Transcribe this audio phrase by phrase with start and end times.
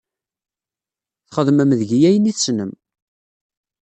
[1.27, 2.71] Txedmem deg-i ayen i tessnem.